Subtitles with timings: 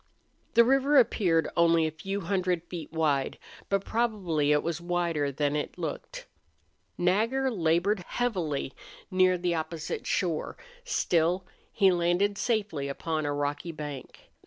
[0.55, 3.37] The river appeared only a few hundred feet wide,
[3.69, 6.25] but probably it was wider than it looked.
[6.97, 8.73] Nagger labored heavily
[9.11, 14.31] near the opposite shore; still, he landed safely upon a rocky bank.